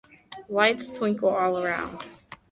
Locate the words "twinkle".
0.91-1.29